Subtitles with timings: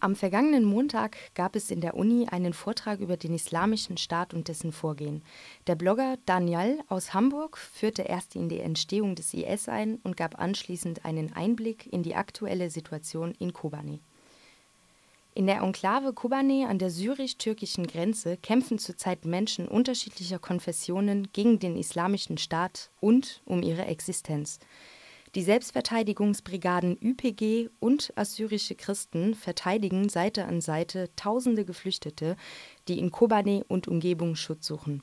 [0.00, 4.46] Am vergangenen Montag gab es in der Uni einen Vortrag über den Islamischen Staat und
[4.46, 5.22] dessen Vorgehen.
[5.66, 10.38] Der Blogger Daniel aus Hamburg führte erst in die Entstehung des IS ein und gab
[10.38, 13.98] anschließend einen Einblick in die aktuelle Situation in Kobane.
[15.34, 21.76] In der Enklave Kobane an der syrisch-türkischen Grenze kämpfen zurzeit Menschen unterschiedlicher Konfessionen gegen den
[21.76, 24.60] Islamischen Staat und um ihre Existenz.
[25.34, 32.36] Die Selbstverteidigungsbrigaden YPG und assyrische Christen verteidigen Seite an Seite tausende Geflüchtete,
[32.88, 35.02] die in Kobane und Umgebung Schutz suchen.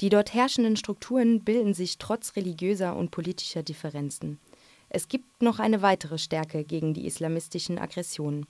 [0.00, 4.40] Die dort herrschenden Strukturen bilden sich trotz religiöser und politischer Differenzen.
[4.88, 8.46] Es gibt noch eine weitere Stärke gegen die islamistischen Aggressionen.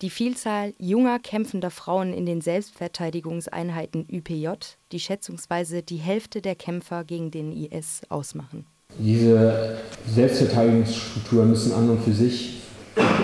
[0.00, 4.48] Die Vielzahl junger kämpfender Frauen in den Selbstverteidigungseinheiten YPJ,
[4.90, 8.66] die schätzungsweise die Hälfte der Kämpfer gegen den IS ausmachen.
[8.98, 9.76] Diese
[10.12, 12.60] Selbstverteidigungsstrukturen müssen an und für sich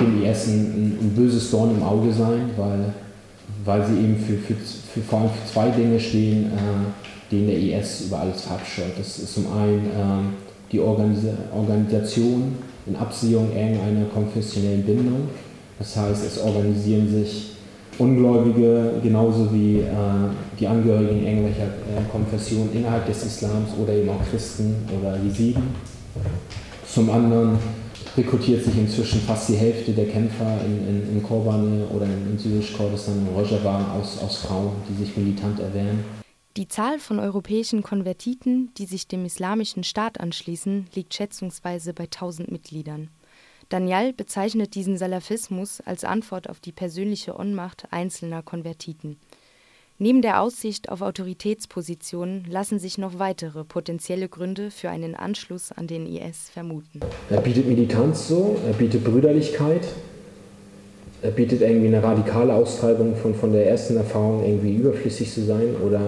[0.00, 2.94] dem IS ein, ein, böses Dorn im Auge sein, weil,
[3.64, 7.58] weil sie eben für, für, für, vor allem für zwei Dinge stehen, äh, denen der
[7.58, 8.92] IS über alles verabscheut.
[8.96, 11.20] Das ist zum einen äh, die Organis
[11.54, 12.56] Organisation
[12.86, 15.28] in Absehung irgendeiner konfessionellen Bindung.
[15.78, 17.57] Das heißt, es organisieren sich
[17.98, 19.92] Ungläubige genauso wie äh,
[20.58, 25.62] die Angehörigen irgendwelcher äh, Konfessionen innerhalb des Islams oder eben auch Christen oder Jesiden.
[26.86, 27.58] Zum anderen
[28.16, 32.38] rekrutiert sich inzwischen fast die Hälfte der Kämpfer in, in, in Kobane oder in, in
[32.38, 36.04] Syrisch-Kurdistan und Rojava aus, aus Frauen, die sich militant erwehren.
[36.56, 42.50] Die Zahl von europäischen Konvertiten, die sich dem islamischen Staat anschließen, liegt schätzungsweise bei 1000
[42.50, 43.10] Mitgliedern.
[43.68, 49.18] Daniel bezeichnet diesen Salafismus als Antwort auf die persönliche Ohnmacht einzelner Konvertiten.
[49.98, 55.86] Neben der Aussicht auf Autoritätspositionen lassen sich noch weitere potenzielle Gründe für einen Anschluss an
[55.86, 57.00] den IS vermuten.
[57.28, 59.86] Er bietet Militanz so, er bietet Brüderlichkeit,
[61.20, 65.74] er bietet irgendwie eine radikale Austreibung von, von der ersten Erfahrung, irgendwie überflüssig zu sein
[65.84, 66.00] oder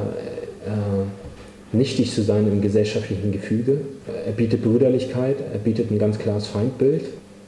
[0.64, 3.82] äh, nichtig zu sein im gesellschaftlichen Gefüge.
[4.25, 7.03] Er bietet Brüderlichkeit, er bietet ein ganz klares Feindbild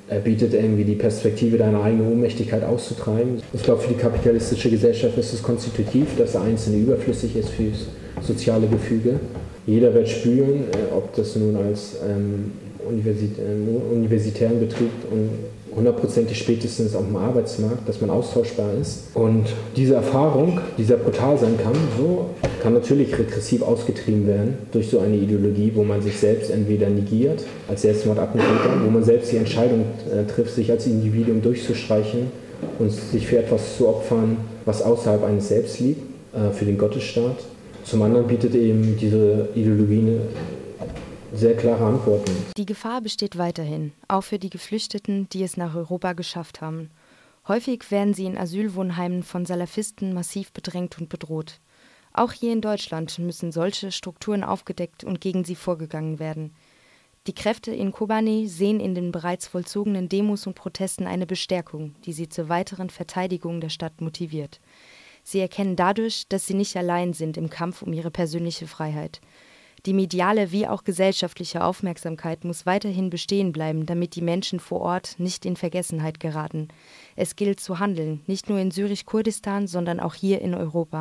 [0.08, 3.40] er bietet irgendwie die Perspektive, deine eigene Ohnmächtigkeit auszutreiben.
[3.52, 7.86] Ich glaube, für die kapitalistische Gesellschaft ist es konstitutiv, dass der Einzelne überflüssig ist fürs
[8.20, 9.20] soziale Gefüge.
[9.66, 12.52] Jeder wird spüren, äh, ob das nun als ähm,
[12.86, 15.30] Universitä äh, universitären Betrieb und
[15.74, 19.04] hundertprozentig spätestens auf dem Arbeitsmarkt, dass man austauschbar ist.
[19.14, 19.46] Und
[19.76, 22.30] diese Erfahrung, die sehr brutal sein kann, so,
[22.62, 27.44] kann natürlich regressiv ausgetrieben werden durch so eine Ideologie, wo man sich selbst entweder negiert
[27.68, 32.30] als Selbstmordattentäter, wo man selbst die Entscheidung äh, trifft, sich als Individuum durchzustreichen
[32.78, 36.02] und sich für etwas zu opfern, was außerhalb eines selbst liegt,
[36.34, 37.36] äh, für den Gottesstaat.
[37.82, 40.20] Zum anderen bietet eben diese Ideologie eine
[41.34, 42.30] sehr klare Antworten.
[42.56, 46.90] Die Gefahr besteht weiterhin, auch für die Geflüchteten, die es nach Europa geschafft haben.
[47.48, 51.58] Häufig werden sie in Asylwohnheimen von Salafisten massiv bedrängt und bedroht.
[52.14, 56.54] Auch hier in Deutschland müssen solche Strukturen aufgedeckt und gegen sie vorgegangen werden.
[57.26, 62.12] Die Kräfte in Kobane sehen in den bereits vollzogenen Demos und Protesten eine Bestärkung, die
[62.12, 64.60] sie zur weiteren Verteidigung der Stadt motiviert.
[65.22, 69.20] Sie erkennen dadurch, dass sie nicht allein sind im Kampf um ihre persönliche Freiheit.
[69.86, 75.16] Die mediale wie auch gesellschaftliche Aufmerksamkeit muss weiterhin bestehen bleiben, damit die Menschen vor Ort
[75.18, 76.68] nicht in Vergessenheit geraten.
[77.16, 81.00] Es gilt zu handeln, nicht nur in Syrisch-Kurdistan, sondern auch hier in Europa.